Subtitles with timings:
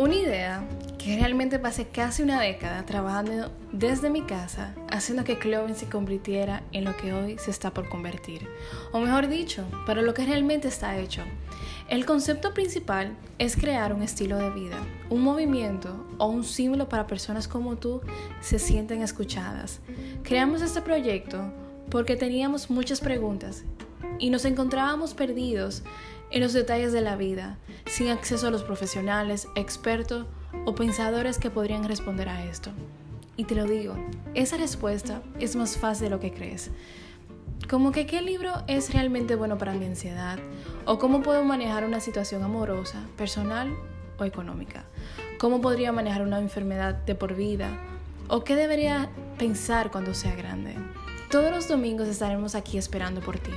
[0.00, 0.64] Una idea
[0.96, 6.62] que realmente pasé casi una década trabajando desde mi casa, haciendo que Cloven se convirtiera
[6.72, 8.48] en lo que hoy se está por convertir.
[8.92, 11.20] O mejor dicho, para lo que realmente está hecho.
[11.90, 14.78] El concepto principal es crear un estilo de vida,
[15.10, 18.00] un movimiento o un símbolo para personas como tú
[18.40, 19.80] se sienten escuchadas.
[20.22, 21.52] Creamos este proyecto
[21.90, 23.64] porque teníamos muchas preguntas
[24.18, 25.82] y nos encontrábamos perdidos
[26.30, 30.26] en los detalles de la vida, sin acceso a los profesionales, expertos
[30.64, 32.70] o pensadores que podrían responder a esto.
[33.36, 33.94] Y te lo digo,
[34.34, 36.70] esa respuesta es más fácil de lo que crees.
[37.68, 40.38] Como que qué libro es realmente bueno para mi ansiedad
[40.86, 43.74] o cómo puedo manejar una situación amorosa, personal
[44.18, 44.84] o económica.
[45.38, 47.78] Cómo podría manejar una enfermedad de por vida
[48.28, 50.74] o qué debería pensar cuando sea grande.
[51.30, 53.52] Todos los domingos estaremos aquí esperando por ti.